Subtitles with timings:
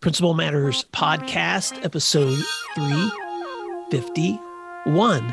[0.00, 2.42] Principal Matters Podcast, episode
[2.74, 5.28] 351.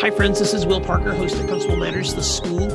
[0.00, 0.40] Hi, friends.
[0.40, 2.66] This is Will Parker, host of Principal Matters, the school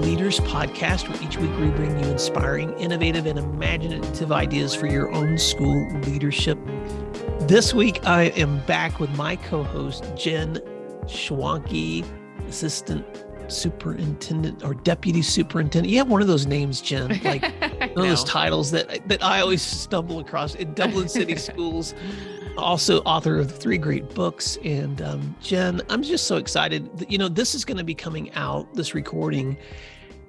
[0.00, 5.12] leaders podcast, where each week we bring you inspiring, innovative, and imaginative ideas for your
[5.12, 6.58] own school leadership.
[7.40, 10.54] This week, I am back with my co host, Jen
[11.04, 12.02] Schwanke,
[12.48, 13.04] assistant
[13.48, 15.90] superintendent or deputy superintendent.
[15.90, 17.42] You have one of those names, Jen, like
[17.96, 21.94] one of those titles that that I always stumble across in Dublin City Schools.
[22.56, 24.58] Also, author of three great books.
[24.64, 26.96] And um, Jen, I'm just so excited.
[26.98, 29.56] That, you know, this is going to be coming out, this recording,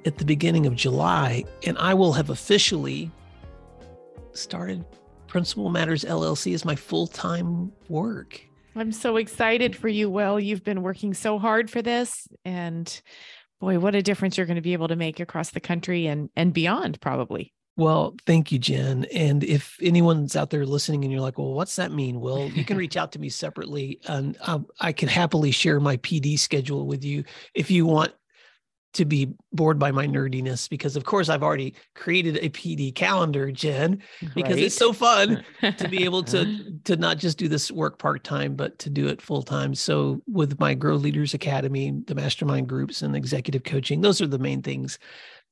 [0.05, 3.11] at the beginning of July, and I will have officially
[4.33, 4.85] started
[5.27, 8.41] Principal Matters LLC as my full time work.
[8.75, 10.39] I'm so excited for you, Will.
[10.39, 12.27] You've been working so hard for this.
[12.45, 13.01] And
[13.59, 16.29] boy, what a difference you're going to be able to make across the country and,
[16.35, 17.53] and beyond, probably.
[17.79, 19.05] Well, thank you, Jen.
[19.05, 22.19] And if anyone's out there listening and you're like, well, what's that mean?
[22.19, 25.95] Well, you can reach out to me separately and um, I can happily share my
[25.97, 27.23] PD schedule with you
[27.53, 28.11] if you want
[28.93, 33.51] to be bored by my nerdiness because of course I've already created a PD calendar,
[33.51, 34.01] Jen,
[34.33, 34.63] because right.
[34.63, 38.79] it's so fun to be able to to not just do this work part-time, but
[38.79, 39.75] to do it full-time.
[39.75, 44.39] So with my Grow Leaders Academy, the mastermind groups and executive coaching, those are the
[44.39, 44.97] main things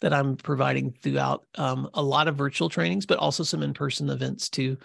[0.02, 4.50] that I'm providing throughout um, a lot of virtual trainings, but also some in-person events
[4.50, 4.78] too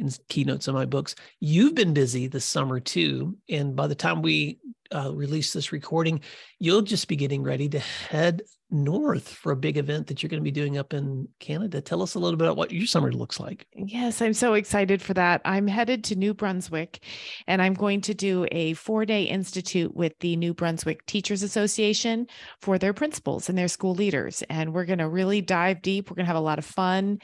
[0.00, 1.14] in keynotes of my books.
[1.40, 3.36] You've been busy this summer too.
[3.48, 4.58] And by the time we
[4.94, 6.20] uh, release this recording,
[6.58, 8.42] you'll just be getting ready to head
[8.72, 11.80] north for a big event that you're going to be doing up in Canada.
[11.80, 13.66] Tell us a little bit about what your summer looks like.
[13.74, 15.40] Yes, I'm so excited for that.
[15.44, 17.04] I'm headed to New Brunswick
[17.46, 22.26] and I'm going to do a four day institute with the New Brunswick Teachers Association
[22.60, 24.42] for their principals and their school leaders.
[24.48, 26.10] And we're going to really dive deep.
[26.10, 27.18] We're going to have a lot of fun.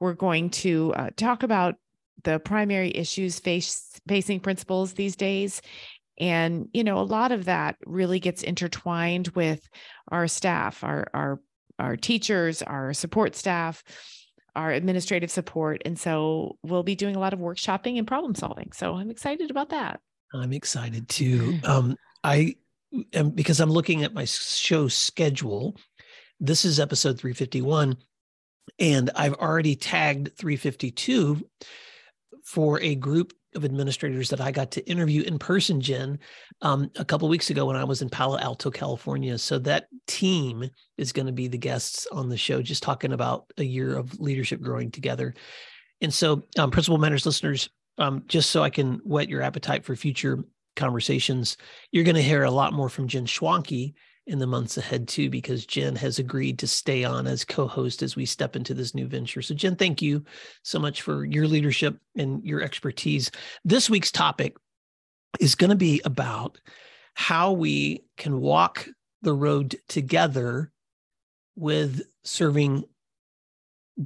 [0.00, 1.76] We're going to uh, talk about
[2.24, 5.60] the primary issues face, facing principals these days.
[6.20, 9.68] And you know a lot of that really gets intertwined with
[10.08, 11.40] our staff our our
[11.78, 13.84] our teachers our support staff
[14.56, 15.82] our administrative support.
[15.84, 18.72] And so we'll be doing a lot of workshopping and problem solving.
[18.72, 20.00] So i'm excited about that.
[20.34, 21.60] I'm excited too.
[21.64, 22.56] Um i
[23.12, 25.76] am because i'm looking at my show schedule
[26.40, 27.96] this is episode 351
[28.78, 31.46] and i've already tagged 352
[32.44, 36.18] for a group of administrators that I got to interview in person, Jen,
[36.62, 39.38] um, a couple weeks ago when I was in Palo Alto, California.
[39.38, 43.50] So that team is going to be the guests on the show, just talking about
[43.56, 45.34] a year of leadership growing together.
[46.00, 49.96] And so, um, Principal Matters listeners, um, just so I can whet your appetite for
[49.96, 50.44] future
[50.76, 51.56] conversations,
[51.90, 53.94] you're going to hear a lot more from Jen Schwanke
[54.28, 58.14] in the months ahead too, because Jen has agreed to stay on as co-host as
[58.14, 59.40] we step into this new venture.
[59.42, 60.24] So Jen, thank you
[60.62, 63.30] so much for your leadership and your expertise.
[63.64, 64.56] This week's topic
[65.40, 66.60] is going to be about
[67.14, 68.86] how we can walk
[69.22, 70.70] the road together
[71.56, 72.84] with serving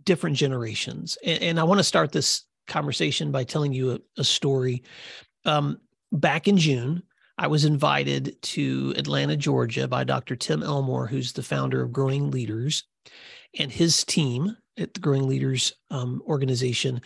[0.05, 1.19] different generations.
[1.25, 4.85] And, and I want to start this conversation by telling you a, a story.
[5.45, 5.81] Um,
[6.13, 7.03] back in June,
[7.39, 10.37] I was invited to Atlanta, Georgia by Dr.
[10.37, 12.85] Tim Elmore, who's the founder of Growing Leaders,
[13.59, 17.01] and his team at the Growing Leaders um, organization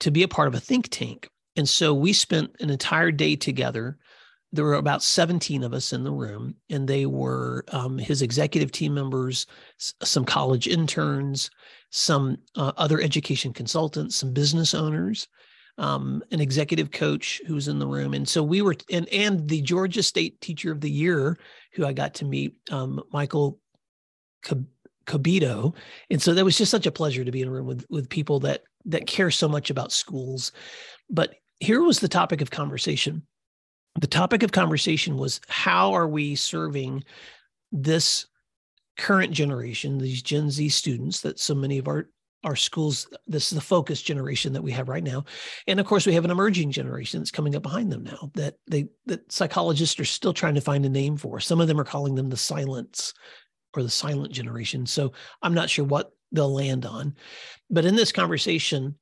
[0.00, 1.28] to be a part of a think tank.
[1.56, 3.98] And so we spent an entire day together.
[4.52, 8.72] There were about 17 of us in the room, and they were um, his executive
[8.72, 9.46] team members,
[9.78, 11.50] some college interns,
[11.90, 15.28] some uh, other education consultants, some business owners,
[15.78, 19.48] um, an executive coach who was in the room, and so we were, and and
[19.48, 21.38] the Georgia State Teacher of the Year,
[21.74, 23.58] who I got to meet, um, Michael
[25.06, 25.74] Cabito,
[26.10, 28.08] and so that was just such a pleasure to be in a room with with
[28.08, 30.52] people that that care so much about schools.
[31.08, 33.26] But here was the topic of conversation.
[34.00, 37.04] The topic of conversation was how are we serving
[37.70, 38.26] this
[38.96, 42.08] current generation, these Gen Z students that so many of our
[42.44, 45.24] our schools this is the focus generation that we have right now.
[45.66, 48.56] And of course we have an emerging generation that's coming up behind them now that
[48.66, 51.40] they that psychologists are still trying to find a name for.
[51.40, 53.14] Some of them are calling them the silence
[53.74, 54.86] or the silent generation.
[54.86, 55.12] So
[55.42, 57.14] i'm not sure what they'll land on.
[57.70, 58.96] But in this conversation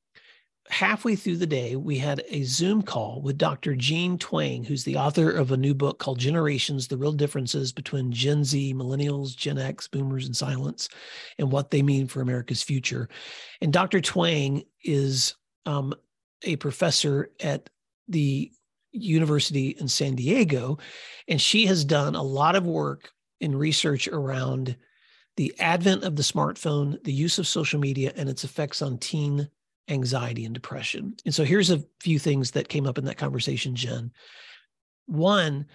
[0.69, 3.75] halfway through the day, we had a Zoom call with Dr.
[3.75, 8.11] Jean Twenge, who's the author of a new book called Generations The Real Differences Between
[8.11, 10.89] Gen Z, Millennials, Gen X, Boomers, and Silents,
[11.37, 13.09] and what they mean for America's future.
[13.61, 13.99] And Dr.
[13.99, 15.35] Twenge is
[15.65, 15.93] um,
[16.43, 17.69] a professor at
[18.07, 18.51] the
[18.91, 20.77] University in San Diego,
[21.27, 23.09] and she has done a lot of work
[23.39, 24.75] in research around
[25.37, 29.49] the advent of the smartphone, the use of social media, and its effects on teen
[29.91, 31.15] anxiety and depression.
[31.25, 34.11] And so here's a few things that came up in that conversation, Jen.
[35.05, 35.67] One,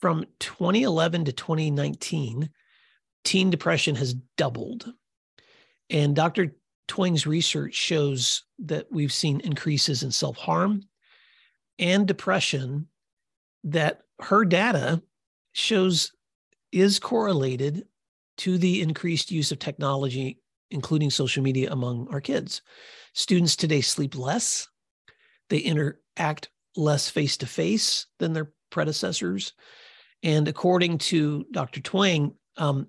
[0.00, 2.50] from 2011 to 2019,
[3.24, 4.92] teen depression has doubled.
[5.90, 6.56] And Dr.
[6.86, 10.82] Twenge's research shows that we've seen increases in self harm
[11.78, 12.88] and depression
[13.64, 15.02] that her data
[15.52, 16.12] shows
[16.72, 17.84] is correlated
[18.38, 22.62] to the increased use of technology, including social media among our kids.
[23.18, 24.68] Students today sleep less,
[25.50, 29.54] they interact less face to face than their predecessors.
[30.22, 31.80] And according to Dr.
[31.80, 32.86] Twenge, um,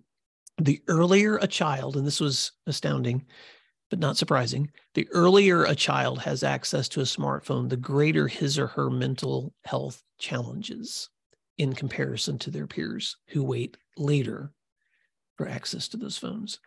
[0.60, 3.26] the earlier a child, and this was astounding,
[3.90, 8.60] but not surprising, the earlier a child has access to a smartphone, the greater his
[8.60, 11.10] or her mental health challenges
[11.58, 14.52] in comparison to their peers who wait later
[15.38, 16.60] for access to those phones.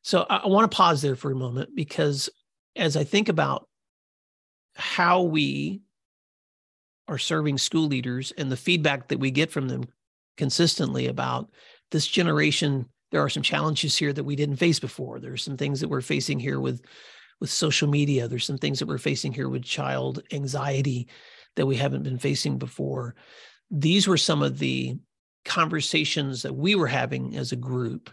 [0.00, 2.30] So I, I want to pause there for a moment because
[2.76, 3.68] as I think about
[4.74, 5.80] how we
[7.08, 9.84] are serving school leaders and the feedback that we get from them
[10.36, 11.50] consistently about
[11.90, 15.20] this generation there are some challenges here that we didn't face before.
[15.20, 16.82] There's some things that we're facing here with
[17.40, 18.28] with social media.
[18.28, 21.08] There's some things that we're facing here with child anxiety
[21.54, 23.14] that we haven't been facing before.
[23.70, 24.96] These were some of the
[25.44, 28.10] conversations that we were having as a group.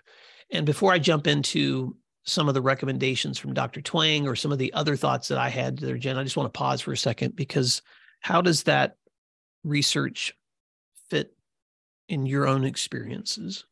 [0.51, 3.81] And before i jump into some of the recommendations from Dr.
[3.81, 6.51] Twenge or some of the other thoughts that I had there, Jen, I just want
[6.51, 7.81] to pause for a second because
[8.21, 8.95] how does that
[9.63, 10.33] research
[11.09, 11.35] fit
[12.07, 13.65] in your own experiences?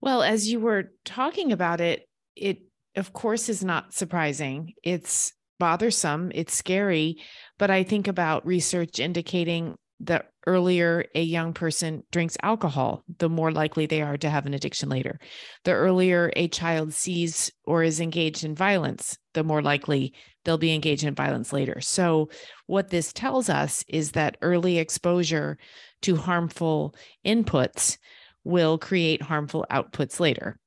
[0.00, 2.58] Well, as you were talking about it, it
[2.96, 4.74] of course is not surprising.
[4.82, 7.16] It's bothersome, it's scary,
[7.58, 13.50] but I think about research indicating the earlier a young person drinks alcohol, the more
[13.50, 15.18] likely they are to have an addiction later.
[15.64, 20.12] The earlier a child sees or is engaged in violence, the more likely
[20.44, 21.80] they'll be engaged in violence later.
[21.80, 22.28] So,
[22.66, 25.58] what this tells us is that early exposure
[26.02, 26.94] to harmful
[27.24, 27.96] inputs
[28.44, 30.58] will create harmful outputs later.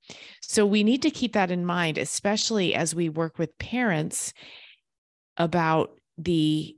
[0.41, 4.33] So, we need to keep that in mind, especially as we work with parents
[5.37, 6.75] about the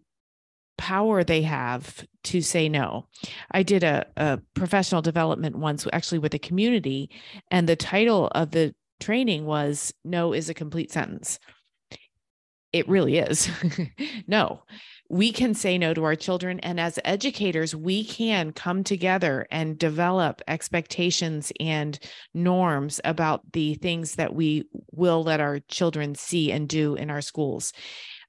[0.82, 3.06] power they have to say no.
[3.52, 7.12] I did a, a professional development once, actually with a community,
[7.52, 11.38] and the title of the training was No is a complete sentence.
[12.74, 13.48] It really is.
[14.28, 14.64] no,
[15.08, 16.60] we can say no to our children.
[16.62, 22.00] And as educators, we can come together and develop expectations and
[22.34, 27.22] norms about the things that we will let our children see and do in our
[27.22, 27.72] schools.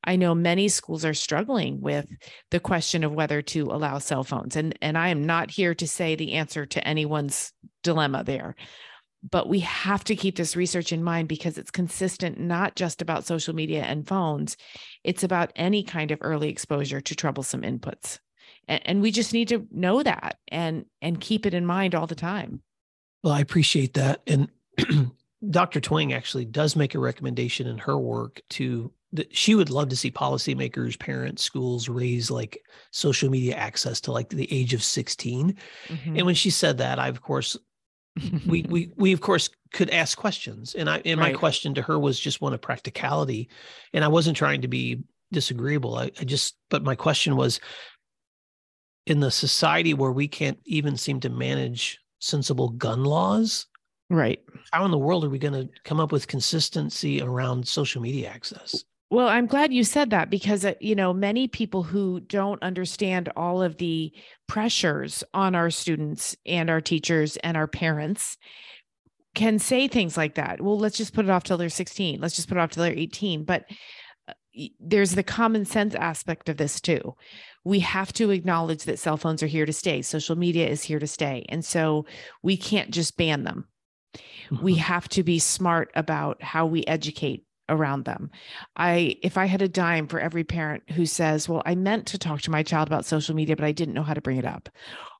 [0.04, 2.06] I know many schools are struggling with
[2.50, 4.56] the question of whether to allow cell phones.
[4.56, 7.52] And, and I am not here to say the answer to anyone's
[7.82, 8.56] dilemma there.
[9.28, 13.24] But we have to keep this research in mind because it's consistent, not just about
[13.24, 14.56] social media and phones,
[15.04, 18.18] it's about any kind of early exposure to troublesome inputs.
[18.66, 22.08] And, and we just need to know that and, and keep it in mind all
[22.08, 22.62] the time.
[23.22, 24.22] Well, I appreciate that.
[24.26, 24.48] And
[25.50, 25.80] Dr.
[25.80, 29.96] Twenge actually does make a recommendation in her work to that she would love to
[29.96, 35.56] see policymakers, parents, schools raise like social media access to like the age of 16.
[35.88, 36.16] Mm-hmm.
[36.16, 37.56] And when she said that, I of course
[38.46, 40.74] we we we of course could ask questions.
[40.74, 41.32] And I and right.
[41.32, 43.48] my question to her was just one of practicality.
[43.92, 45.96] And I wasn't trying to be disagreeable.
[45.96, 47.60] I, I just but my question was
[49.06, 53.66] in the society where we can't even seem to manage sensible gun laws.
[54.08, 54.40] Right.
[54.72, 58.28] How in the world are we going to come up with consistency around social media
[58.28, 58.84] access?
[59.12, 63.28] Well, I'm glad you said that because uh, you know many people who don't understand
[63.36, 64.10] all of the
[64.46, 68.38] pressures on our students and our teachers and our parents
[69.34, 70.62] can say things like that.
[70.62, 72.22] Well, let's just put it off till they're 16.
[72.22, 73.44] Let's just put it off till they're 18.
[73.44, 73.66] But
[74.26, 74.32] uh,
[74.80, 77.14] there's the common sense aspect of this too.
[77.64, 80.00] We have to acknowledge that cell phones are here to stay.
[80.00, 81.44] Social media is here to stay.
[81.50, 82.06] And so
[82.42, 83.68] we can't just ban them.
[84.62, 84.80] We mm-hmm.
[84.80, 88.30] have to be smart about how we educate around them.
[88.76, 92.18] I if I had a dime for every parent who says, "Well, I meant to
[92.18, 94.44] talk to my child about social media, but I didn't know how to bring it
[94.44, 94.68] up."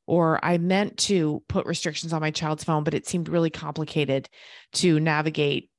[0.07, 4.29] Or I meant to put restrictions on my child's phone, but it seemed really complicated
[4.75, 5.71] to navigate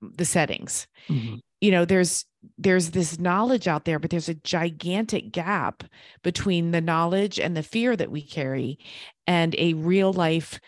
[0.00, 0.86] the settings.
[1.08, 1.36] Mm-hmm.
[1.60, 2.24] You know, there's
[2.58, 5.84] there's this knowledge out there, but there's a gigantic gap
[6.22, 8.78] between the knowledge and the fear that we carry
[9.26, 10.60] and a real life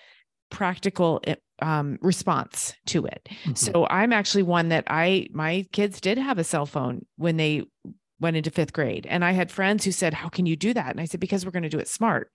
[0.51, 3.29] practical eh, um, response to it.
[3.31, 3.55] Mm-hmm.
[3.55, 7.63] So I'm actually one that I my kids did have a cell phone when they
[8.21, 10.91] went into fifth grade, and I had friends who said, "How can you do that?"
[10.91, 12.31] And I said, "Because we're going to do it smart."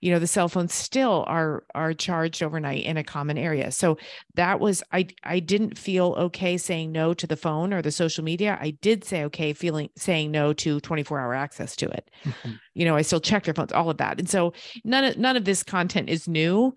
[0.00, 3.70] You know the cell phones still are are charged overnight in a common area.
[3.70, 3.98] So
[4.34, 8.24] that was i i didn't feel okay saying no to the phone or the social
[8.24, 8.58] media.
[8.60, 12.10] I did say okay feeling saying no to 24 hour access to it.
[12.24, 12.52] Mm-hmm.
[12.74, 14.18] you know i still check their phones all of that.
[14.18, 14.52] And so
[14.84, 16.74] none of none of this content is new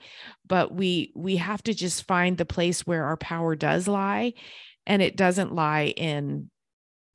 [0.48, 4.34] but we we have to just find the place where our power does lie
[4.86, 6.50] and it doesn't lie in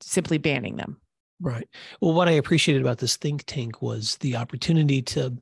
[0.00, 1.00] simply banning them.
[1.40, 1.68] Right.
[2.00, 5.36] Well, what I appreciated about this think tank was the opportunity to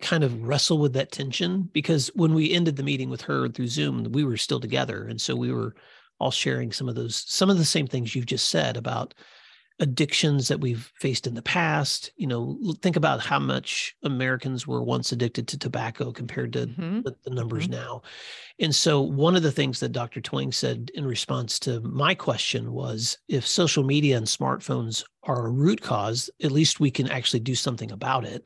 [0.00, 3.68] kind of wrestle with that tension because when we ended the meeting with her through
[3.68, 5.06] Zoom, we were still together.
[5.06, 5.74] And so we were
[6.18, 9.14] all sharing some of those, some of the same things you've just said about
[9.80, 12.12] addictions that we've faced in the past.
[12.16, 17.00] You know, think about how much Americans were once addicted to tobacco compared to mm-hmm.
[17.00, 17.80] the, the, numbers mm-hmm.
[17.80, 18.02] now.
[18.58, 20.20] And so, one of the things that Dr.
[20.20, 25.50] Twenge said in response to my question was if social media and smartphones are a
[25.50, 28.44] root cause, at least we can actually do something about it,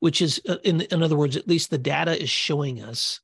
[0.00, 3.20] which is, uh, in, in other words, at least the data is showing us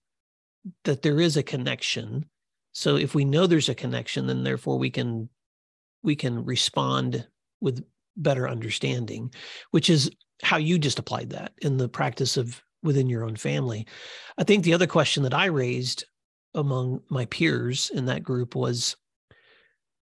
[0.84, 2.26] that there is a connection.
[2.72, 5.28] So, if we know there's a connection, then therefore we can
[6.02, 7.26] we can respond
[7.60, 7.84] with
[8.16, 9.32] better understanding,
[9.70, 10.10] which is
[10.42, 13.86] how you just applied that in the practice of within your own family.
[14.38, 16.04] I think the other question that I raised
[16.54, 18.96] among my peers in that group was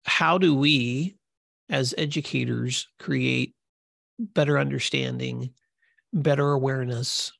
[0.05, 1.15] how do we
[1.69, 3.55] as educators create
[4.19, 5.51] better understanding,
[6.13, 7.31] better awareness,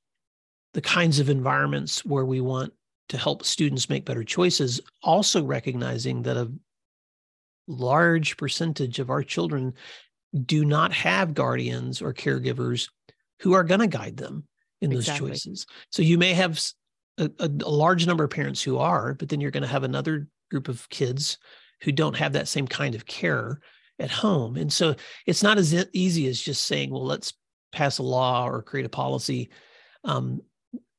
[0.73, 2.73] the kinds of environments where we want
[3.09, 6.51] to help students make better choices, also recognizing that a
[7.67, 9.73] large percentage of our children
[10.45, 12.89] do not have guardians or caregivers
[13.41, 14.45] who are going to guide them
[14.81, 15.29] in exactly.
[15.29, 15.65] those choices.
[15.89, 16.61] So you may have
[17.17, 19.83] a, a, a, large number of parents who are, but then you're going to have
[19.83, 21.37] another group of kids
[21.81, 23.59] who don't have that same kind of care
[23.99, 24.55] at home.
[24.55, 27.33] And so it's not as easy as just saying, well, let's
[27.71, 29.49] pass a law or create a policy
[30.03, 30.41] um,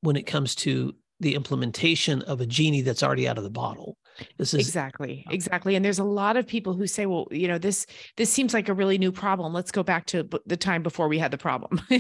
[0.00, 3.96] when it comes to the implementation of a genie that's already out of the bottle.
[4.38, 5.74] This is exactly, exactly.
[5.74, 7.86] And there's a lot of people who say, well, you know, this
[8.16, 9.54] this seems like a really new problem.
[9.54, 11.80] Let's go back to the time before we had the problem.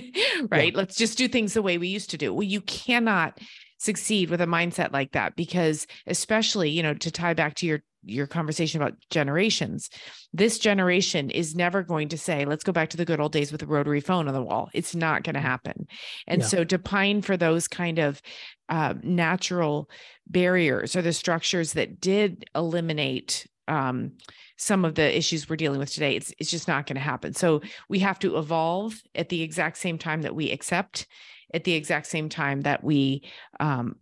[0.50, 0.72] right?
[0.72, 0.76] Yeah.
[0.78, 2.34] Let's just do things the way we used to do.
[2.34, 3.38] Well, you cannot
[3.78, 7.82] succeed with a mindset like that because especially, you know, to tie back to your
[8.04, 9.90] your conversation about generations.
[10.32, 13.52] This generation is never going to say let's go back to the good old days
[13.52, 14.70] with a rotary phone on the wall.
[14.74, 15.44] It's not going to mm.
[15.44, 15.86] happen.
[16.26, 16.48] And yeah.
[16.48, 18.20] so to pine for those kind of
[18.68, 19.88] uh, natural
[20.26, 24.12] barriers or the structures that did eliminate um,
[24.56, 27.32] some of the issues we're dealing with today it's, it's just not going to happen.
[27.34, 31.06] So we have to evolve at the exact same time that we accept
[31.54, 33.22] at the exact same time that we
[33.60, 33.96] um,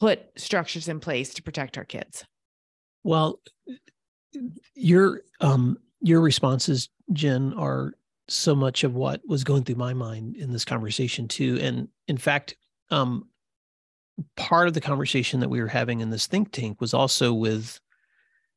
[0.00, 2.24] put structures in place to protect our kids
[3.04, 3.40] well
[4.74, 7.92] your um your responses jen are
[8.26, 12.16] so much of what was going through my mind in this conversation too and in
[12.16, 12.56] fact
[12.90, 13.28] um
[14.36, 17.80] part of the conversation that we were having in this think tank was also with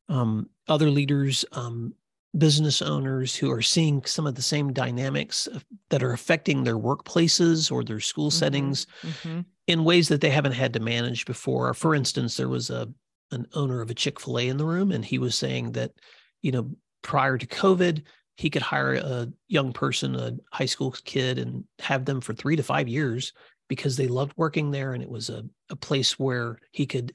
[0.10, 1.94] um, other leaders, um,
[2.38, 5.48] business owners who are seeing some of the same dynamics
[5.90, 8.38] that are affecting their workplaces or their school mm-hmm.
[8.38, 9.42] settings mm-hmm.
[9.68, 11.74] in ways that they haven't had to manage before.
[11.74, 12.88] For instance, there was a
[13.32, 15.92] an owner of a Chick Fil A in the room, and he was saying that
[16.42, 18.04] you know prior to COVID,
[18.36, 22.56] he could hire a young person, a high school kid, and have them for three
[22.56, 23.34] to five years
[23.68, 27.14] because they loved working there and it was a, a place where he could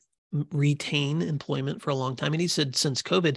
[0.51, 3.37] retain employment for a long time and he said since covid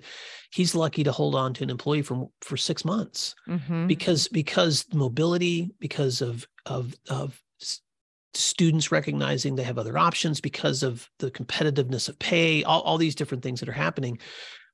[0.51, 3.85] he's lucky to hold on to an employee for for six months mm-hmm.
[3.85, 7.41] because because mobility because of of of
[8.35, 13.15] students recognizing they have other options because of the competitiveness of pay all, all these
[13.15, 14.17] different things that are happening.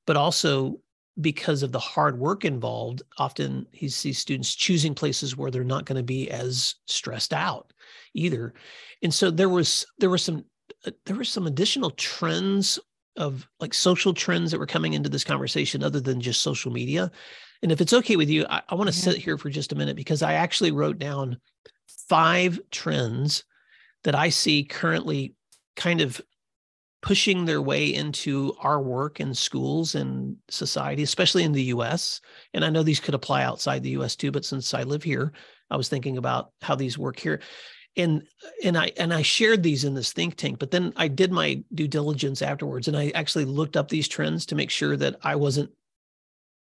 [0.06, 0.80] But also
[1.20, 5.84] because of the hard work involved often he sees students choosing places where they're not
[5.84, 7.72] going to be as stressed out
[8.14, 8.54] either.
[9.02, 10.44] And so there was there were some
[10.86, 12.78] uh, there were some additional trends
[13.16, 17.10] of like social trends that were coming into this conversation other than just social media.
[17.62, 19.10] And if it's okay with you i, I want to mm-hmm.
[19.10, 21.38] sit here for just a minute because i actually wrote down
[22.08, 23.44] five trends
[24.04, 25.34] that i see currently
[25.76, 26.20] kind of
[27.02, 32.20] pushing their way into our work in schools and society, especially in the US.
[32.54, 35.32] And I know these could apply outside the US too, but since I live here,
[35.68, 37.40] I was thinking about how these work here.
[37.96, 38.26] And
[38.64, 41.62] and I and I shared these in this think tank, but then I did my
[41.74, 45.36] due diligence afterwards and I actually looked up these trends to make sure that I
[45.36, 45.70] wasn't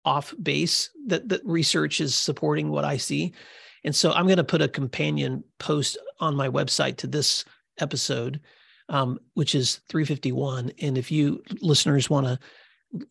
[0.03, 3.33] off base, that that research is supporting what I see.
[3.83, 7.45] And so I'm going to put a companion post on my website to this
[7.79, 8.39] episode
[8.89, 10.71] um, which is 351.
[10.81, 12.39] And if you listeners want to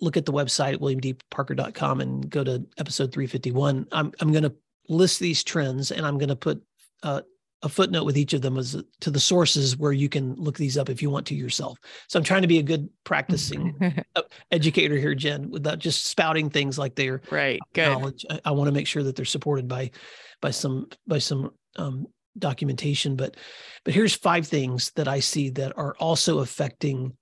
[0.00, 4.54] look at the website, williamdparker.com, and go to episode 351, I'm, I'm going to
[4.88, 6.62] list these trends and I'm going to put
[7.02, 7.22] uh,
[7.64, 10.76] a footnote with each of them as to the sources where you can look these
[10.76, 11.78] up if you want to yourself.
[12.08, 14.02] So I'm trying to be a good practicing
[14.50, 17.60] educator here, Jen, without just spouting things like they're right.
[17.72, 17.88] Good.
[17.88, 18.26] Knowledge.
[18.28, 19.92] I, I want to make sure that they're supported by
[20.42, 22.06] by some by some um,
[22.38, 23.16] documentation.
[23.16, 23.38] But
[23.84, 27.16] but here's five things that I see that are also affecting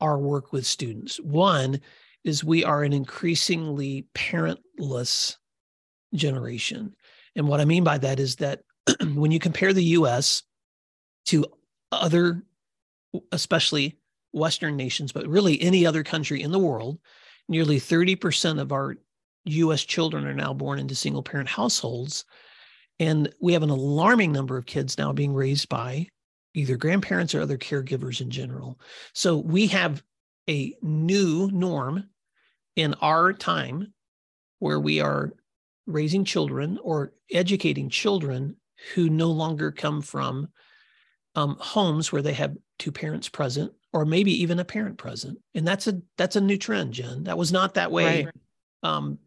[0.00, 1.18] our work with students.
[1.18, 1.80] One
[2.24, 5.36] is we are an increasingly parentless
[6.14, 6.94] generation.
[7.36, 8.60] And what I mean by that is that
[9.14, 10.42] when you compare the US
[11.26, 11.46] to
[11.90, 12.42] other,
[13.32, 13.98] especially
[14.32, 16.98] Western nations, but really any other country in the world,
[17.48, 18.96] nearly 30% of our
[19.44, 22.24] US children are now born into single parent households.
[22.98, 26.06] And we have an alarming number of kids now being raised by
[26.54, 28.78] either grandparents or other caregivers in general.
[29.14, 30.02] So we have
[30.48, 32.08] a new norm
[32.76, 33.92] in our time
[34.58, 35.32] where we are
[35.86, 38.56] raising children or educating children
[38.94, 40.48] who no longer come from
[41.34, 45.66] um, homes where they have two parents present or maybe even a parent present and
[45.66, 48.34] that's a that's a new trend jen that was not that way right.
[48.82, 49.18] um,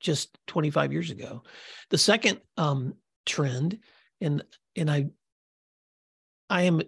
[0.00, 1.42] just 25 years ago
[1.90, 2.94] the second um,
[3.26, 3.78] trend
[4.20, 4.42] and
[4.76, 5.06] and i
[6.48, 6.80] i am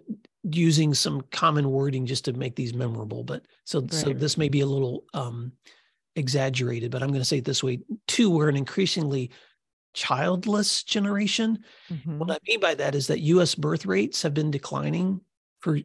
[0.43, 3.93] using some common wording just to make these memorable but so right.
[3.93, 5.51] so this may be a little um,
[6.15, 9.31] exaggerated but i'm going to say it this way two we're an increasingly
[9.93, 11.59] childless generation.
[11.91, 12.17] Mm-hmm.
[12.17, 15.21] What I mean by that is that US birth rates have been declining
[15.61, 15.79] for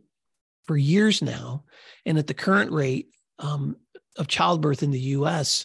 [0.65, 1.65] for years now.
[2.05, 3.77] And at the current rate um,
[4.17, 5.65] of childbirth in the US,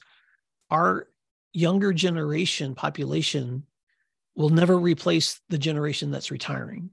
[0.70, 1.08] our
[1.54, 3.64] younger generation population
[4.36, 6.90] will never replace the generation that's retiring.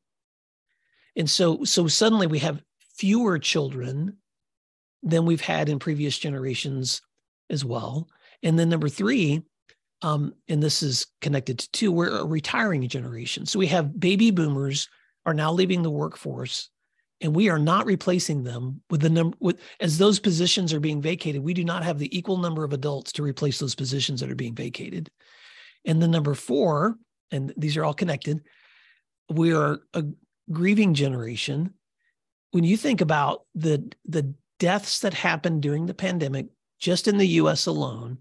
[1.17, 2.63] And so so suddenly we have
[2.97, 4.19] fewer children
[5.03, 7.01] than we've had in previous generations
[7.49, 8.09] as well.
[8.43, 9.43] And then number 3,
[10.03, 13.47] um, and this is connected to two, we're a retiring generation.
[13.47, 14.89] So we have baby boomers
[15.27, 16.71] are now leaving the workforce
[17.21, 21.03] and we are not replacing them with the number with as those positions are being
[21.03, 24.31] vacated we do not have the equal number of adults to replace those positions that
[24.31, 25.11] are being vacated.
[25.85, 26.97] And the number four
[27.31, 28.43] and these are all connected
[29.31, 30.05] we are a
[30.51, 31.75] grieving generation.
[32.51, 36.47] When you think about the the deaths that happened during the pandemic
[36.79, 38.19] just in the US alone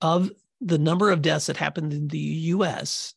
[0.00, 3.14] of the number of deaths that happened in the US,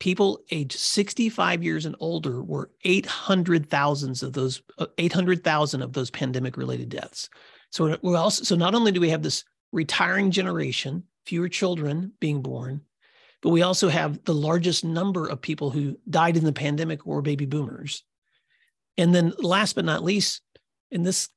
[0.00, 6.56] people aged 65 years and older were 800,000 of those uh, 800,000 of those pandemic
[6.56, 7.30] related deaths.
[7.70, 12.42] So we also so not only do we have this retiring generation, fewer children being
[12.42, 12.80] born,
[13.42, 17.22] but we also have the largest number of people who died in the pandemic or
[17.22, 18.02] baby boomers.
[18.98, 20.42] And then last but not least,
[20.90, 21.28] and this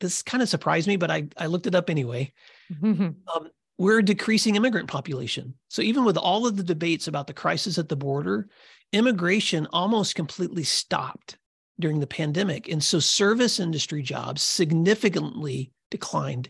[0.00, 2.32] this kind of surprised me, but I, I looked it up anyway.
[2.82, 3.50] um,
[3.82, 5.54] we're a decreasing immigrant population.
[5.68, 8.48] So even with all of the debates about the crisis at the border,
[8.92, 11.36] immigration almost completely stopped
[11.80, 12.68] during the pandemic.
[12.68, 16.48] And so service industry jobs significantly declined.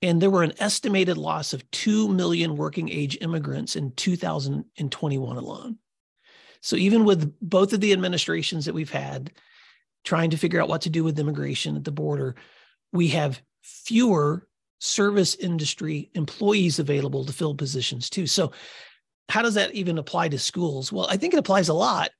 [0.00, 5.76] And there were an estimated loss of 2 million working age immigrants in 2021 alone.
[6.62, 9.30] So even with both of the administrations that we've had
[10.04, 12.34] trying to figure out what to do with immigration at the border,
[12.94, 14.48] we have fewer
[14.82, 18.26] service industry employees available to fill positions too.
[18.26, 18.50] So,
[19.28, 20.92] how does that even apply to schools?
[20.92, 22.10] Well, I think it applies a lot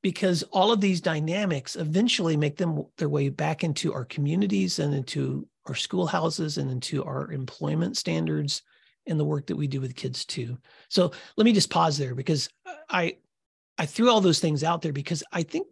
[0.00, 4.94] because all of these dynamics eventually make them their way back into our communities and
[4.94, 8.62] into our schoolhouses and into our employment standards
[9.06, 10.56] and the work that we do with kids too.
[10.88, 12.48] So let me just pause there because
[12.88, 13.16] I
[13.76, 15.66] I threw all those things out there because I think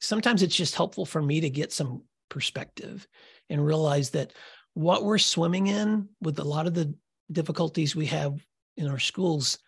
[0.00, 3.06] sometimes it's just helpful for me to get some perspective
[3.48, 4.32] and realize that
[4.74, 6.92] what we're swimming in with a lot of the
[7.32, 8.44] difficulties we have
[8.76, 9.58] in our schools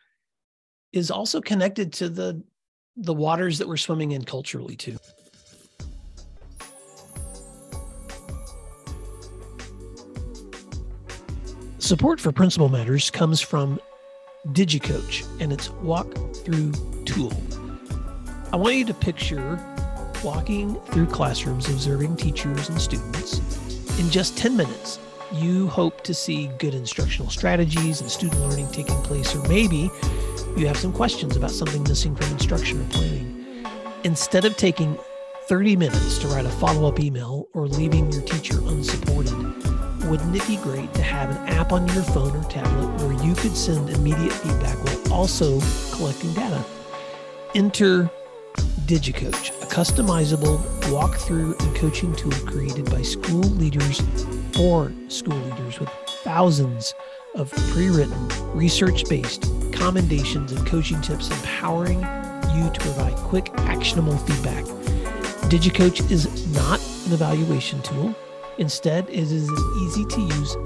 [0.92, 2.42] is also connected to the
[2.98, 4.96] the waters that we're swimming in culturally too.
[11.78, 13.78] Support for Principal Matters comes from
[14.48, 16.72] DigiCoach and its walk through
[17.04, 17.32] tool.
[18.52, 19.62] I want you to picture
[20.24, 23.65] walking through classrooms observing teachers and students
[23.98, 24.98] in just 10 minutes,
[25.32, 29.90] you hope to see good instructional strategies and student learning taking place, or maybe
[30.56, 33.64] you have some questions about something missing from instruction or planning.
[34.04, 34.98] Instead of taking
[35.48, 39.36] 30 minutes to write a follow up email or leaving your teacher unsupported,
[40.04, 43.34] wouldn't it be great to have an app on your phone or tablet where you
[43.34, 45.60] could send immediate feedback while also
[45.92, 46.64] collecting data?
[47.54, 48.10] Enter
[48.86, 50.58] DigiCoach, a customizable
[50.90, 54.02] walkthrough and coaching tool created by school leaders
[54.52, 55.88] for school leaders with
[56.22, 56.94] thousands
[57.34, 61.98] of pre written, research based commendations and coaching tips empowering
[62.54, 64.64] you to provide quick, actionable feedback.
[65.50, 68.14] DigiCoach is not an evaluation tool.
[68.58, 70.56] Instead, it is an easy to use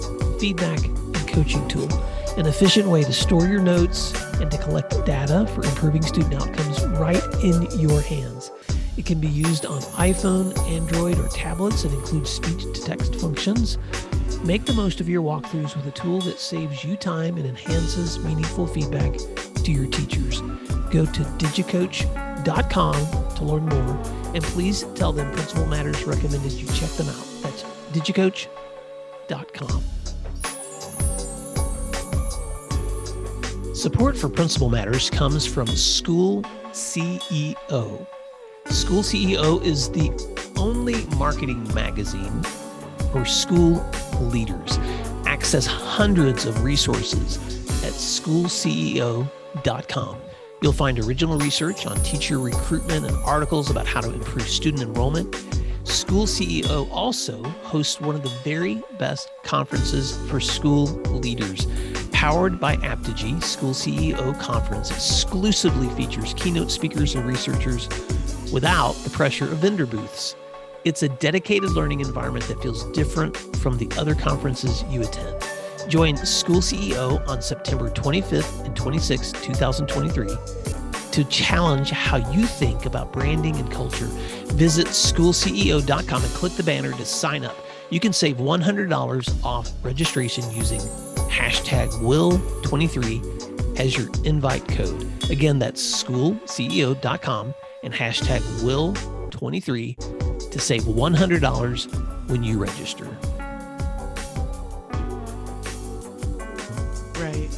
[0.41, 1.89] feedback and coaching tool,
[2.37, 6.85] an efficient way to store your notes and to collect data for improving student outcomes
[6.99, 8.51] right in your hands.
[8.97, 13.79] It can be used on iPhone, Android, or tablets and includes speech to text functions.
[14.45, 18.19] Make the most of your walkthroughs with a tool that saves you time and enhances
[18.19, 19.17] meaningful feedback
[19.65, 20.41] to your teachers.
[20.91, 22.95] Go to digicoach.com
[23.37, 24.03] to learn more,
[24.35, 27.27] and please tell them Principal Matters recommended you check them out.
[27.43, 27.63] That's
[27.93, 30.00] digicoach.com.
[33.81, 38.07] Support for Principal Matters comes from School CEO.
[38.67, 40.11] School CEO is the
[40.59, 42.43] only marketing magazine
[43.11, 43.83] for school
[44.21, 44.79] leaders.
[45.25, 47.39] Access hundreds of resources
[47.83, 49.27] at schoolceo.com.
[50.61, 55.35] You'll find original research on teacher recruitment and articles about how to improve student enrollment.
[55.85, 61.67] School CEO also hosts one of the very best conferences for school leaders.
[62.21, 67.89] Powered by Aptegy, School CEO Conference exclusively features keynote speakers and researchers
[68.53, 70.37] without the pressure of vendor booths.
[70.85, 75.35] It's a dedicated learning environment that feels different from the other conferences you attend.
[75.89, 80.29] Join School CEO on September 25th and 26th, 2023
[81.13, 84.09] to challenge how you think about branding and culture.
[84.53, 87.57] Visit schoolceo.com and click the banner to sign up.
[87.89, 90.81] You can save $100 off registration using
[91.31, 95.07] hashtag Will23 as your invite code.
[95.31, 103.05] Again, that's schoolceo.com and hashtag Will23 to save $100 when you register.
[107.19, 107.49] Right.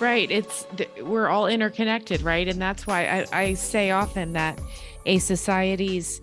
[0.00, 0.30] Right.
[0.30, 0.66] It's
[1.02, 2.46] we're all interconnected, right?
[2.46, 4.60] And that's why I, I say often that
[5.06, 6.20] a society's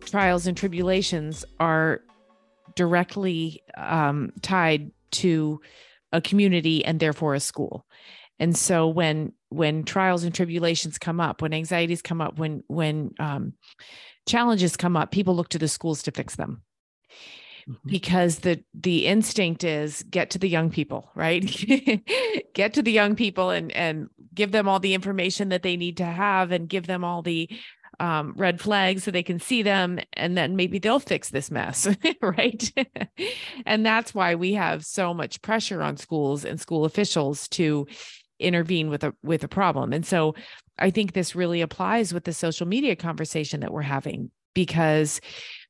[0.00, 2.02] trials and tribulations are
[2.74, 5.60] directly um, tied to
[6.12, 7.86] a community and therefore a school.
[8.38, 13.12] And so when when trials and tribulations come up, when anxieties come up, when when
[13.18, 13.52] um,
[14.26, 16.62] challenges come up, people look to the schools to fix them.
[17.68, 17.90] Mm-hmm.
[17.90, 21.44] Because the the instinct is get to the young people, right?
[22.54, 25.98] get to the young people and and give them all the information that they need
[25.98, 27.50] to have, and give them all the
[28.00, 31.86] um, red flags so they can see them and then maybe they'll fix this mess
[32.22, 32.72] right?
[33.66, 37.86] And that's why we have so much pressure on schools and school officials to
[38.38, 39.92] intervene with a with a problem.
[39.92, 40.34] And so
[40.80, 45.20] i think this really applies with the social media conversation that we're having because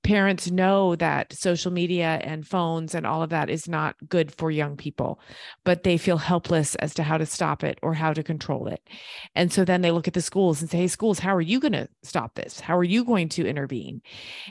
[0.03, 4.51] parents know that social media and phones and all of that is not good for
[4.51, 5.21] young people,
[5.65, 8.81] but they feel helpless as to how to stop it or how to control it.
[9.35, 11.61] And so then they look at the schools and say, Hey, schools, how are you
[11.61, 12.61] going to stop this?
[12.61, 14.03] How are you going to intervene?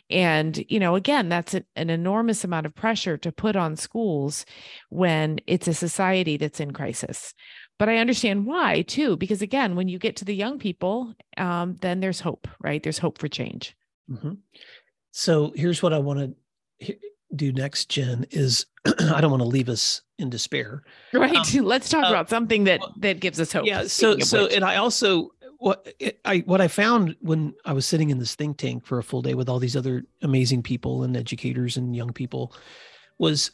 [0.09, 4.45] And, you know, again, that's an, an enormous amount of pressure to put on schools
[4.89, 7.33] when it's a society that's in crisis
[7.79, 11.77] but I understand why too, because again, when you get to the young people, um,
[11.79, 12.83] then there's hope, right?
[12.83, 13.75] There's hope for change.
[14.11, 14.33] Mm-hmm.
[15.19, 16.33] So here's what I want
[16.79, 16.97] to
[17.35, 18.25] do next, Jen.
[18.31, 20.83] Is I don't want to leave us in despair.
[21.13, 21.35] Right.
[21.57, 23.65] Um, Let's talk uh, about something that that gives us hope.
[23.65, 23.83] Yeah.
[23.87, 24.53] So so which.
[24.53, 28.55] and I also what I what I found when I was sitting in this think
[28.57, 32.13] tank for a full day with all these other amazing people and educators and young
[32.13, 32.53] people
[33.17, 33.51] was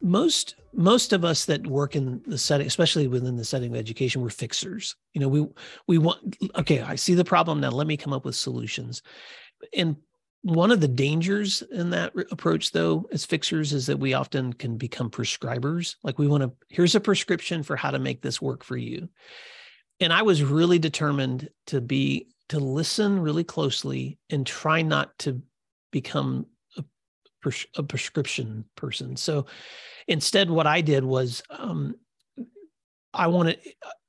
[0.00, 4.20] most most of us that work in the setting especially within the setting of education
[4.20, 5.48] we're fixers you know we
[5.88, 9.02] we want okay i see the problem now let me come up with solutions
[9.74, 9.96] and
[10.46, 14.76] one of the dangers in that approach though as fixers is that we often can
[14.76, 15.96] become prescribers.
[16.04, 19.08] Like we want to here's a prescription for how to make this work for you.
[19.98, 25.42] And i was really determined to be to listen really closely and try not to
[25.90, 26.84] become a,
[27.42, 29.16] pres- a prescription person.
[29.16, 29.46] So
[30.06, 31.96] instead what i did was um,
[33.12, 33.58] i wanted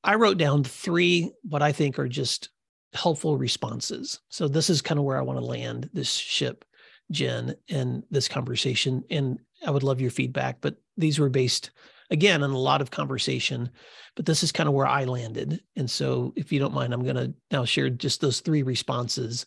[0.03, 2.49] i wrote down three what i think are just
[2.93, 4.19] helpful responses.
[4.29, 6.65] So this is kind of where I want to land this ship,
[7.11, 9.03] Jen, and this conversation.
[9.09, 11.71] And I would love your feedback, but these were based
[12.09, 13.69] again on a lot of conversation,
[14.15, 15.61] but this is kind of where I landed.
[15.75, 19.45] And so if you don't mind, I'm going to now share just those three responses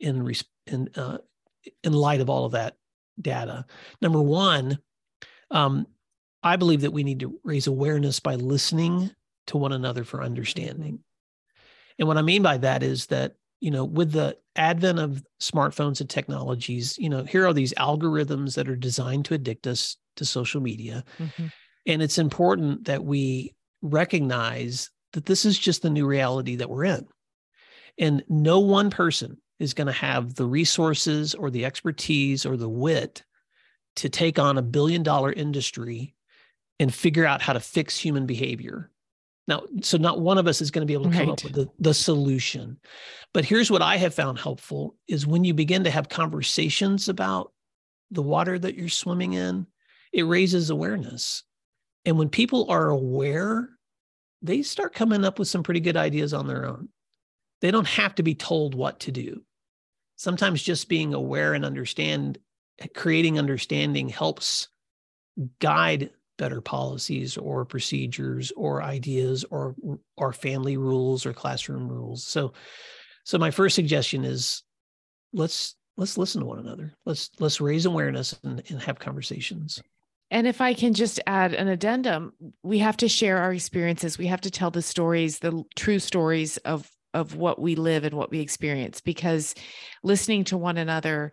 [0.00, 0.30] in
[0.66, 1.18] in uh,
[1.82, 2.76] in light of all of that
[3.20, 3.64] data.
[4.02, 4.78] Number one,
[5.50, 5.86] um,
[6.42, 9.10] I believe that we need to raise awareness by listening
[9.46, 11.00] to one another for understanding.
[11.98, 16.00] And what I mean by that is that, you know, with the advent of smartphones
[16.00, 20.24] and technologies, you know, here are these algorithms that are designed to addict us to
[20.24, 21.04] social media.
[21.18, 21.46] Mm-hmm.
[21.86, 26.84] And it's important that we recognize that this is just the new reality that we're
[26.84, 27.06] in.
[27.98, 32.68] And no one person is going to have the resources or the expertise or the
[32.68, 33.22] wit
[33.96, 36.14] to take on a billion dollar industry
[36.80, 38.90] and figure out how to fix human behavior.
[39.46, 41.38] Now, so not one of us is going to be able to come right.
[41.38, 42.78] up with the, the solution.
[43.34, 47.52] But here's what I have found helpful is when you begin to have conversations about
[48.10, 49.66] the water that you're swimming in,
[50.12, 51.42] it raises awareness.
[52.04, 53.68] And when people are aware,
[54.40, 56.88] they start coming up with some pretty good ideas on their own.
[57.60, 59.42] They don't have to be told what to do.
[60.16, 62.38] Sometimes just being aware and understand,
[62.94, 64.68] creating understanding helps
[65.58, 69.74] guide better policies or procedures or ideas or
[70.16, 72.26] or family rules or classroom rules.
[72.26, 72.52] So
[73.24, 74.62] so my first suggestion is
[75.32, 76.94] let's let's listen to one another.
[77.04, 79.82] Let's let's raise awareness and, and have conversations.
[80.30, 84.18] And if I can just add an addendum, we have to share our experiences.
[84.18, 88.14] We have to tell the stories, the true stories of of what we live and
[88.14, 89.54] what we experience because
[90.02, 91.32] listening to one another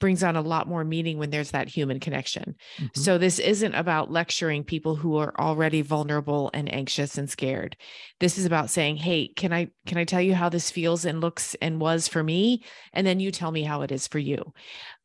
[0.00, 2.56] brings on a lot more meaning when there's that human connection.
[2.78, 3.00] Mm-hmm.
[3.00, 7.76] So this isn't about lecturing people who are already vulnerable and anxious and scared.
[8.18, 11.20] This is about saying, "Hey, can I can I tell you how this feels and
[11.20, 14.52] looks and was for me and then you tell me how it is for you."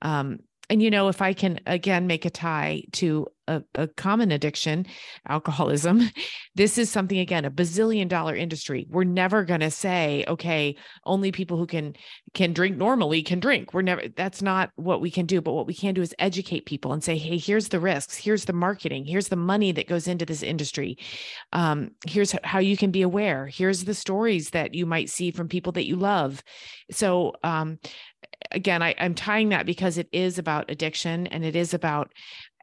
[0.02, 4.32] Um, and you know if i can again make a tie to a, a, common
[4.32, 4.86] addiction
[5.28, 6.02] alcoholism
[6.56, 8.88] this is something again a bazillion dollar industry.
[8.90, 11.96] We're never going to say okay only people who can
[12.34, 13.74] can drink normally can drink.
[13.74, 15.42] We're never that's not what we can do.
[15.42, 18.18] But what we can do is educate people and say hey here's the risks.
[18.18, 19.06] Here's the marketing.
[19.06, 20.98] Here's the money that goes into this industry.
[21.54, 23.48] Um, here's how you can be aware.
[23.48, 26.42] Here's the stories that you might see from people that you love.
[26.92, 27.80] So um,
[28.52, 32.12] again, I, I'm tying that because it is about addiction and it is about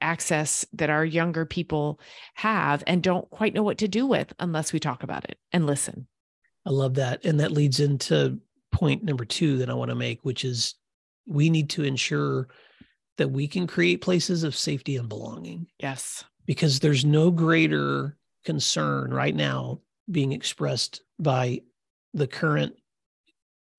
[0.00, 2.00] access that our younger people
[2.34, 5.66] have and don't quite know what to do with unless we talk about it and
[5.66, 6.06] listen.
[6.66, 7.24] I love that.
[7.24, 8.40] And that leads into
[8.70, 10.74] point number two that I want to make, which is
[11.26, 12.48] we need to ensure
[13.18, 15.66] that we can create places of safety and belonging.
[15.78, 16.24] Yes.
[16.46, 21.60] Because there's no greater concern right now being expressed by
[22.14, 22.74] the current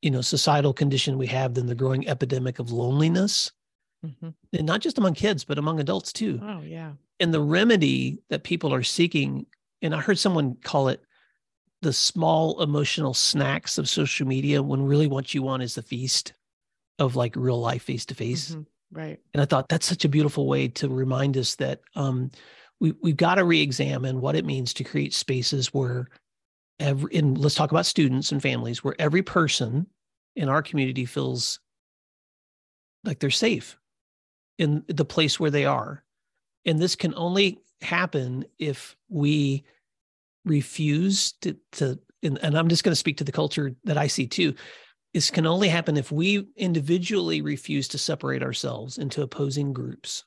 [0.03, 3.51] you know societal condition we have than the growing epidemic of loneliness.
[4.05, 4.29] Mm-hmm.
[4.51, 6.37] and not just among kids but among adults too.
[6.43, 6.91] Oh yeah.
[7.21, 9.45] And the remedy that people are seeking
[9.81, 11.01] and i heard someone call it
[11.81, 16.33] the small emotional snacks of social media when really what you want is the feast
[16.99, 18.57] of like real life face to face
[18.91, 19.19] right.
[19.33, 22.29] And i thought that's such a beautiful way to remind us that um
[22.81, 26.09] we, we've got to re-examine what it means to create spaces where
[26.79, 29.87] every and let's talk about students and families where every person
[30.35, 31.59] in our community feels
[33.03, 33.77] like they're safe
[34.57, 36.03] in the place where they are.
[36.65, 39.63] And this can only happen if we
[40.45, 44.07] refuse to, to and, and i'm just going to speak to the culture that i
[44.07, 44.53] see too.
[45.13, 50.25] This can only happen if we individually refuse to separate ourselves into opposing groups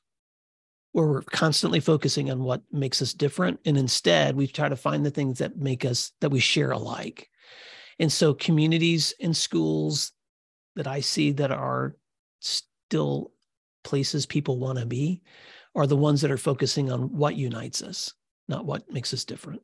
[0.93, 3.59] where we're constantly focusing on what makes us different.
[3.65, 7.29] And instead we try to find the things that make us that we share alike
[7.99, 10.11] and so communities and schools
[10.75, 11.95] that i see that are
[12.39, 13.31] still
[13.83, 15.21] places people want to be
[15.75, 18.13] are the ones that are focusing on what unites us
[18.47, 19.61] not what makes us different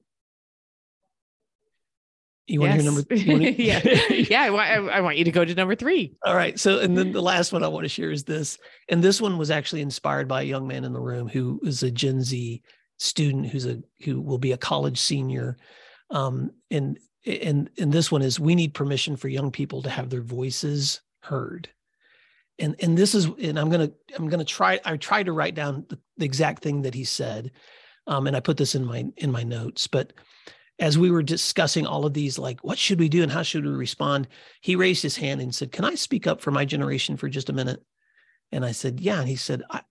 [2.46, 3.08] you want yes.
[3.08, 3.50] to hear number?
[3.62, 4.44] yeah, yeah.
[4.44, 6.14] I, I, want you to go to number three.
[6.26, 6.60] All right.
[6.60, 8.58] So, and then the last one I want to share is this,
[8.90, 11.84] and this one was actually inspired by a young man in the room who is
[11.84, 12.62] a Gen Z
[12.98, 15.58] student who's a who will be a college senior,
[16.10, 20.10] um, and and and this one is we need permission for young people to have
[20.10, 21.70] their voices heard,
[22.60, 25.86] and and this is and I'm gonna I'm gonna try I tried to write down
[25.90, 27.52] the, the exact thing that he said,
[28.08, 30.14] um, and I put this in my in my notes, but
[30.80, 33.66] as we were discussing all of these, like, what should we do and how should
[33.66, 34.28] we respond?
[34.62, 37.50] He raised his hand and said, Can I speak up for my generation for just
[37.50, 37.84] a minute?
[38.52, 39.20] And I said, Yeah.
[39.20, 39.82] And he said, I,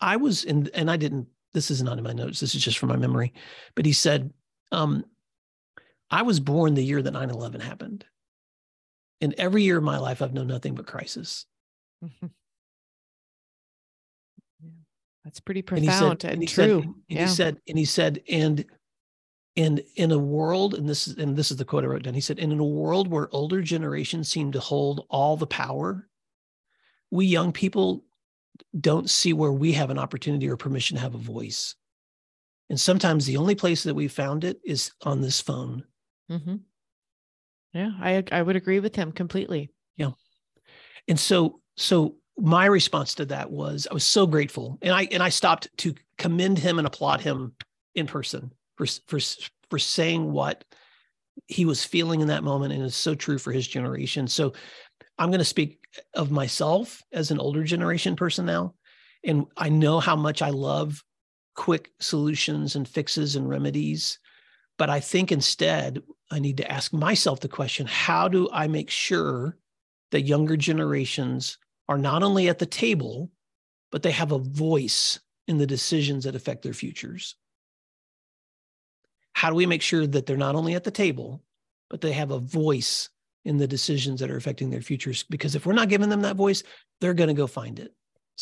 [0.00, 2.78] I was in, and I didn't, this is not in my notes, this is just
[2.78, 3.32] from my memory.
[3.74, 4.32] But he said,
[4.72, 5.04] um,
[6.12, 8.04] I was born the year that 9 11 happened.
[9.22, 11.46] And every year of my life, I've known nothing but crisis.
[12.02, 12.28] yeah,
[15.24, 16.80] that's pretty profound and, and, and true.
[16.80, 17.20] Said, and yeah.
[17.22, 18.64] he said, and he said, and
[19.56, 22.14] and in a world, and this is and this is the quote I wrote down.
[22.14, 26.08] He said, "And in a world where older generations seem to hold all the power,
[27.10, 28.04] we young people
[28.78, 31.74] don't see where we have an opportunity or permission to have a voice.
[32.70, 35.84] And sometimes the only place that we found it is on this phone."
[36.32, 36.56] Mm-hmm.
[37.74, 39.70] Yeah, I I would agree with him completely.
[39.96, 40.12] Yeah,
[41.08, 45.22] and so so my response to that was I was so grateful, and I and
[45.22, 47.54] I stopped to commend him and applaud him
[47.94, 49.18] in person for for
[49.70, 50.64] for saying what
[51.46, 54.52] he was feeling in that moment and it's so true for his generation so
[55.18, 55.78] i'm going to speak
[56.14, 58.74] of myself as an older generation person now
[59.24, 61.02] and i know how much i love
[61.54, 64.18] quick solutions and fixes and remedies
[64.78, 68.90] but i think instead i need to ask myself the question how do i make
[68.90, 69.56] sure
[70.10, 73.30] that younger generations are not only at the table
[73.90, 77.36] but they have a voice in the decisions that affect their futures
[79.32, 81.42] how do we make sure that they're not only at the table,
[81.90, 83.08] but they have a voice
[83.44, 85.24] in the decisions that are affecting their futures?
[85.24, 86.62] Because if we're not giving them that voice,
[87.00, 87.92] they're going to go find it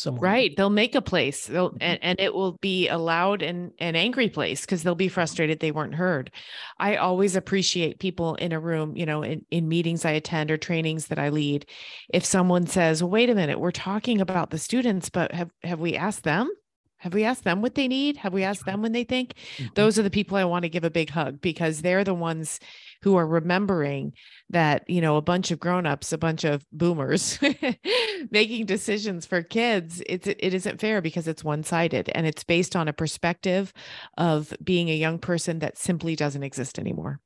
[0.01, 0.31] somewhere.
[0.31, 0.55] Right.
[0.55, 1.77] They'll make a place they'll, mm-hmm.
[1.81, 5.59] and, and it will be a loud and an angry place because they'll be frustrated
[5.59, 6.31] they weren't heard.
[6.79, 10.57] I always appreciate people in a room, you know, in, in meetings I attend or
[10.57, 11.65] trainings that I lead.
[12.13, 15.79] If someone says, well, wait a minute, we're talking about the students, but have, have
[15.79, 16.49] we asked them?
[16.97, 18.17] Have we asked them what they need?
[18.17, 19.33] Have we asked them when they think?
[19.57, 19.73] Mm-hmm.
[19.73, 22.59] Those are the people I want to give a big hug because they're the ones
[23.01, 24.13] who are remembering
[24.49, 27.39] that, you know, a bunch of grown-ups, a bunch of boomers
[28.31, 32.87] making decisions for kids, it's it isn't fair because it's one-sided and it's based on
[32.87, 33.73] a perspective
[34.17, 37.19] of being a young person that simply doesn't exist anymore.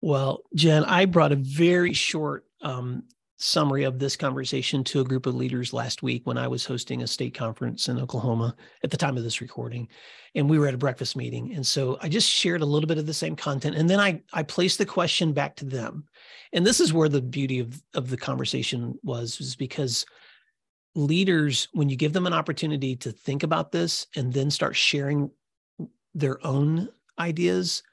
[0.00, 3.04] Well, Jen, I brought a very short um,
[3.38, 7.02] summary of this conversation to a group of leaders last week when I was hosting
[7.02, 9.88] a state conference in Oklahoma at the time of this recording.
[10.34, 11.54] And we were at a breakfast meeting.
[11.54, 13.76] And so I just shared a little bit of the same content.
[13.76, 16.04] And then I, I placed the question back to them.
[16.52, 20.04] And this is where the beauty of, of the conversation was, was because
[20.96, 25.30] leaders, when you give them an opportunity to think about this and then start sharing
[26.12, 26.88] their own
[27.20, 27.84] ideas,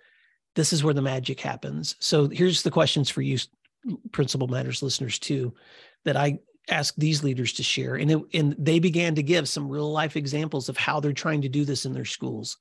[0.55, 1.95] this is where the magic happens.
[1.99, 3.37] So here's the questions for you,
[4.11, 5.53] Principal Matters listeners too,
[6.05, 7.95] that I asked these leaders to share.
[7.95, 11.41] And, it, and they began to give some real life examples of how they're trying
[11.43, 12.57] to do this in their schools.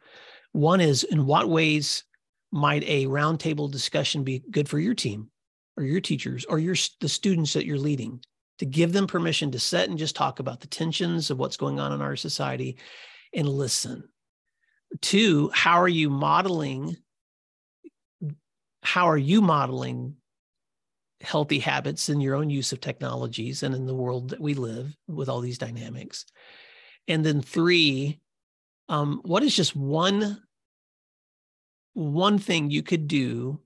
[0.52, 2.04] One is in what ways
[2.52, 5.30] might a roundtable discussion be good for your team
[5.76, 8.20] or your teachers or your the students that you're leading
[8.58, 11.80] to give them permission to sit and just talk about the tensions of what's going
[11.80, 12.76] on in our society
[13.34, 14.04] and listen.
[15.00, 16.96] Two, how are you modeling
[18.82, 20.14] how are you modeling
[21.24, 24.94] healthy habits in your own use of technologies and in the world that we live
[25.08, 26.26] with all these dynamics.
[27.08, 28.20] And then three,
[28.88, 30.40] um, what is just one
[31.94, 33.60] one thing you could do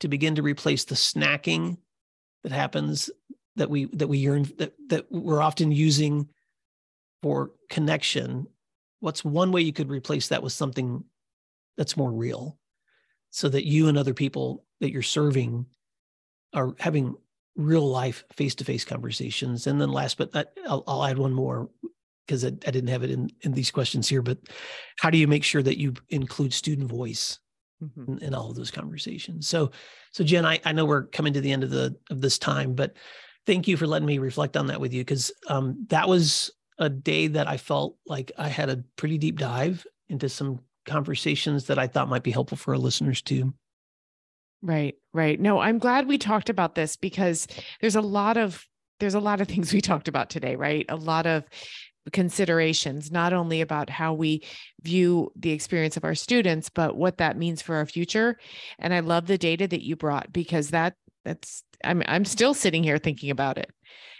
[0.00, 1.76] to begin to replace the snacking
[2.44, 3.10] that happens
[3.56, 6.28] that we that we yearn that that we're often using
[7.22, 8.46] for connection
[9.00, 11.04] what's one way you could replace that with something
[11.76, 12.58] that's more real
[13.30, 15.66] so that you and other people that you're serving
[16.54, 17.16] are having
[17.56, 19.66] real life face to face conversations.
[19.66, 21.68] And then last, but not, I'll, I'll add one more
[22.26, 24.38] because I, I, didn't have it in, in these questions here, but
[24.98, 27.38] how do you make sure that you include student voice
[27.82, 28.12] mm-hmm.
[28.12, 29.46] in, in, all of those conversations?
[29.46, 29.70] So,
[30.10, 32.74] so Jen, I, I know we're coming to the end of the, of this time,
[32.74, 32.94] but
[33.46, 35.04] thank you for letting me reflect on that with you.
[35.04, 39.38] Cause um, that was a day that I felt like I had a pretty deep
[39.38, 43.54] dive into some conversations that I thought might be helpful for our listeners too.
[44.64, 45.38] Right, right.
[45.38, 47.46] No, I'm glad we talked about this because
[47.82, 48.64] there's a lot of
[48.98, 50.86] there's a lot of things we talked about today, right?
[50.88, 51.44] A lot of
[52.12, 54.42] considerations not only about how we
[54.82, 58.36] view the experience of our students but what that means for our future
[58.78, 60.92] and i love the data that you brought because that
[61.24, 63.70] that's i'm i'm still sitting here thinking about it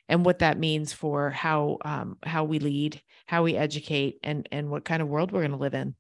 [0.09, 4.70] and what that means for how um, how we lead how we educate and and
[4.70, 5.94] what kind of world we're going to live in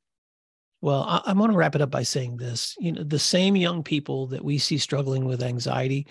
[0.84, 2.76] well, I, want to wrap it up by saying this.
[2.78, 6.06] You know, the same young people that we see struggling with anxiety,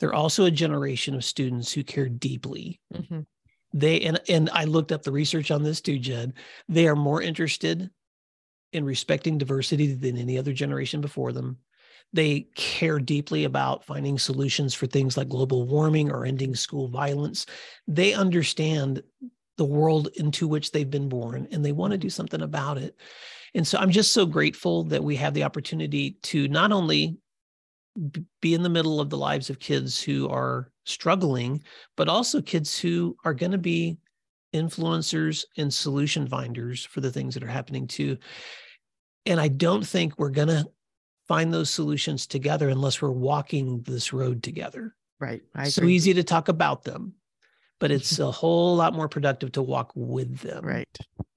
[0.00, 2.80] they're also a generation of students who care deeply.
[2.92, 3.20] Mm-hmm.
[3.72, 6.34] They and and I looked up the research on this too, Jen.
[6.68, 7.88] They are more interested
[8.72, 11.58] in respecting diversity than any other generation before them.
[12.12, 17.46] They care deeply about finding solutions for things like global warming or ending school violence.
[17.86, 19.04] They understand
[19.56, 22.96] the world into which they've been born and they want to do something about it.
[23.56, 27.16] And so I'm just so grateful that we have the opportunity to not only
[28.42, 31.62] be in the middle of the lives of kids who are struggling,
[31.96, 33.96] but also kids who are going to be
[34.54, 38.18] influencers and solution finders for the things that are happening too.
[39.24, 40.66] And I don't think we're going to
[41.26, 44.94] find those solutions together unless we're walking this road together.
[45.18, 45.42] Right.
[45.64, 47.14] so easy to talk about them,
[47.78, 50.64] but it's a whole lot more productive to walk with them.
[50.64, 50.88] Right.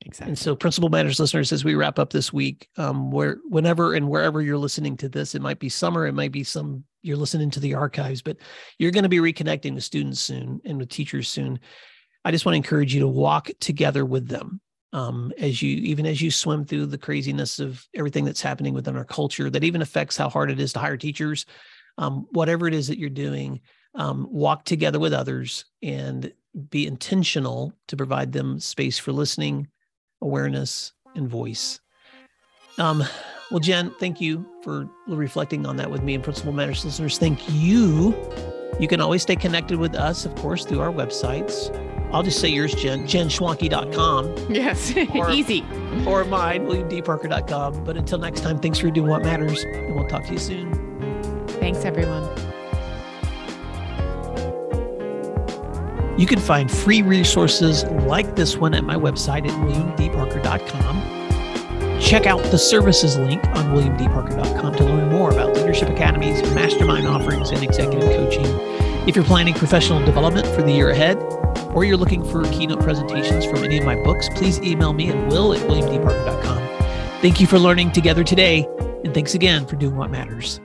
[0.01, 0.29] Exactly.
[0.29, 4.09] And so, Principal Matters listeners, as we wrap up this week, um, where whenever and
[4.09, 7.49] wherever you're listening to this, it might be summer, it might be some you're listening
[7.49, 8.37] to the archives, but
[8.77, 11.59] you're going to be reconnecting with students soon and with teachers soon.
[12.25, 14.59] I just want to encourage you to walk together with them
[14.91, 18.97] um, as you even as you swim through the craziness of everything that's happening within
[18.97, 21.45] our culture that even affects how hard it is to hire teachers
[21.99, 23.59] um, whatever it is that you're doing,
[23.95, 26.31] um, walk together with others and
[26.69, 29.67] be intentional to provide them space for listening,
[30.21, 31.79] awareness, and voice.
[32.77, 33.03] Um,
[33.51, 37.17] well, Jen, thank you for reflecting on that with me and Principal Matters listeners.
[37.17, 38.15] Thank you.
[38.79, 41.75] You can always stay connected with us, of course, through our websites.
[42.13, 44.53] I'll just say yours, Jen, jenschwanke.com.
[44.53, 45.63] Yes, or, easy.
[46.07, 47.83] Or mine, williamdparker.com.
[47.83, 51.47] But until next time, thanks for doing what matters, and we'll talk to you soon.
[51.47, 52.23] Thanks, everyone.
[56.19, 62.01] You can find free resources like this one at my website at williamdparker.com.
[62.01, 67.51] Check out the services link on williamdparker.com to learn more about leadership academies, mastermind offerings,
[67.51, 68.45] and executive coaching.
[69.07, 71.17] If you're planning professional development for the year ahead,
[71.73, 75.31] or you're looking for keynote presentations from any of my books, please email me at
[75.31, 76.57] will at williamdparker.com.
[77.21, 78.67] Thank you for learning together today,
[79.05, 80.59] and thanks again for doing what matters.